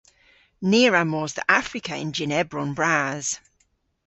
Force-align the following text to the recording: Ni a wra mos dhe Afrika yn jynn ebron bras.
Ni 0.69 0.81
a 0.85 0.89
wra 0.89 1.03
mos 1.11 1.31
dhe 1.37 1.43
Afrika 1.59 1.93
yn 2.03 2.11
jynn 2.17 2.37
ebron 2.41 2.71
bras. 2.77 3.25